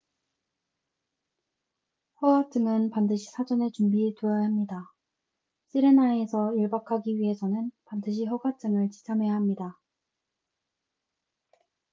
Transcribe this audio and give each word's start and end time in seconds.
허가증은 2.23 2.89
반드시 2.89 3.25
사전에 3.29 3.69
준비해 3.71 4.15
두어야 4.19 4.45
합니다 4.45 4.91
sirena에서 5.69 6.55
일박 6.55 6.89
하기 6.89 7.17
위해서는 7.19 7.69
반드시 7.85 8.25
허가증을 8.25 8.89
지참해야 8.89 9.35
합니다 9.35 9.77